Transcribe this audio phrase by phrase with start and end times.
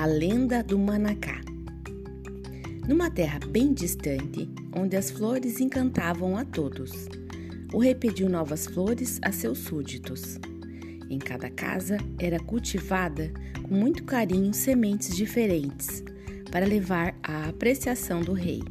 [0.00, 1.42] A lenda do Manacá.
[2.88, 7.06] Numa terra bem distante, onde as flores encantavam a todos,
[7.70, 10.38] o rei pediu novas flores a seus súditos.
[11.10, 13.30] Em cada casa era cultivada
[13.62, 16.02] com muito carinho sementes diferentes
[16.50, 18.62] para levar à apreciação do rei.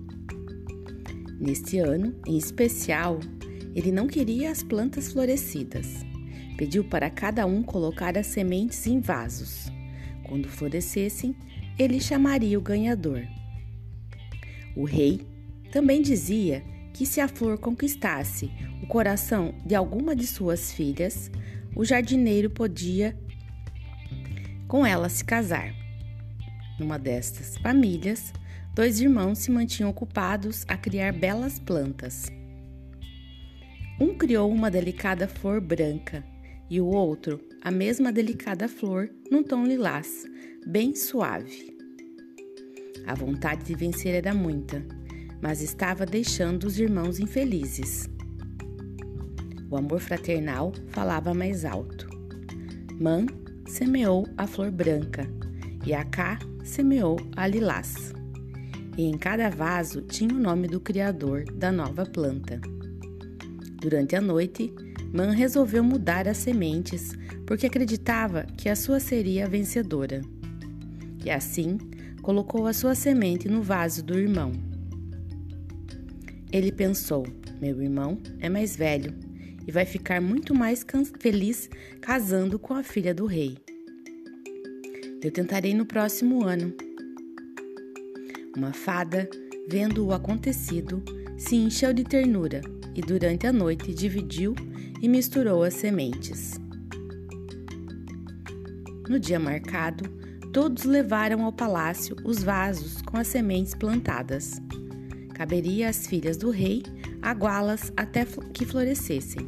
[1.39, 3.19] Neste ano, em especial,
[3.75, 6.03] ele não queria as plantas florescidas.
[6.57, 9.69] Pediu para cada um colocar as sementes em vasos.
[10.23, 11.35] Quando florescessem,
[11.77, 13.25] ele chamaria o ganhador.
[14.75, 15.25] O rei
[15.71, 18.51] também dizia que se a flor conquistasse
[18.83, 21.31] o coração de alguma de suas filhas,
[21.75, 23.17] o jardineiro podia
[24.67, 25.73] com ela se casar.
[26.79, 28.33] Numa destas famílias,
[28.73, 32.31] dois irmãos se mantinham ocupados a criar belas plantas.
[33.99, 36.23] Um criou uma delicada flor branca
[36.69, 40.25] e o outro a mesma delicada flor num tom lilás,
[40.65, 41.77] bem suave.
[43.05, 44.85] A vontade de vencer era muita,
[45.41, 48.09] mas estava deixando os irmãos infelizes.
[49.69, 52.07] O amor fraternal falava mais alto.
[52.99, 53.25] Man
[53.67, 55.27] semeou a flor branca
[55.85, 58.13] e a Cá semeou a lilás.
[58.97, 62.59] E em cada vaso tinha o nome do criador da nova planta.
[63.79, 64.73] Durante a noite,
[65.11, 67.13] Man resolveu mudar as sementes
[67.45, 70.21] porque acreditava que a sua seria a vencedora.
[71.25, 71.77] E assim,
[72.21, 74.51] colocou a sua semente no vaso do irmão.
[76.51, 77.25] Ele pensou:
[77.59, 79.13] meu irmão é mais velho
[79.67, 80.85] e vai ficar muito mais
[81.19, 83.57] feliz casando com a filha do rei.
[85.23, 86.73] Eu tentarei no próximo ano.
[88.55, 89.29] Uma fada,
[89.67, 91.03] vendo o acontecido,
[91.37, 92.61] se encheu de ternura
[92.95, 94.55] e durante a noite dividiu
[95.01, 96.59] e misturou as sementes.
[99.07, 100.09] No dia marcado,
[100.53, 104.61] todos levaram ao palácio os vasos com as sementes plantadas.
[105.33, 106.83] Caberia às filhas do rei
[107.21, 109.47] aguá-las até que florescessem.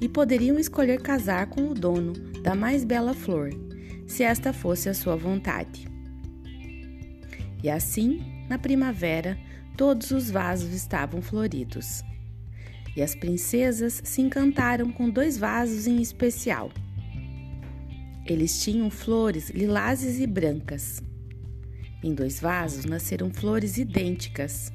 [0.00, 3.50] E poderiam escolher casar com o dono da mais bela flor,
[4.06, 5.88] se esta fosse a sua vontade.
[7.62, 9.38] E assim, na primavera,
[9.76, 12.02] todos os vasos estavam floridos
[12.96, 16.70] e as princesas se encantaram com dois vasos em especial.
[18.26, 21.02] Eles tinham flores lilazes e brancas.
[22.02, 24.72] Em dois vasos nasceram flores idênticas,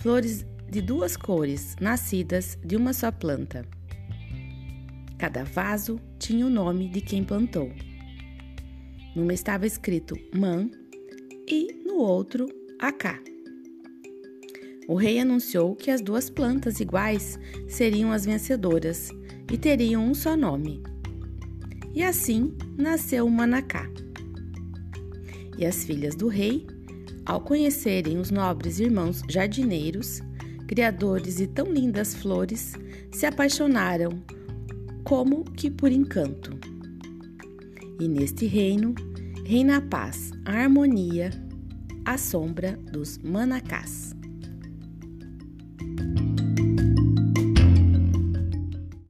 [0.00, 3.66] flores de duas cores, nascidas de uma só planta.
[5.18, 7.70] Cada vaso tinha o nome de quem plantou.
[9.14, 10.70] Numa estava escrito Man
[11.46, 13.31] e no outro Acá.
[14.88, 17.38] O rei anunciou que as duas plantas iguais
[17.68, 19.10] seriam as vencedoras
[19.50, 20.82] e teriam um só nome.
[21.94, 23.88] E assim nasceu o Manacá.
[25.56, 26.66] E as filhas do rei,
[27.24, 30.20] ao conhecerem os nobres irmãos jardineiros,
[30.66, 32.72] criadores de tão lindas flores,
[33.12, 34.10] se apaixonaram
[35.04, 36.58] como que por encanto.
[38.00, 38.94] E neste reino
[39.44, 41.30] reina a paz, a harmonia,
[42.04, 44.21] a sombra dos manacás.
[46.02, 46.41] thank you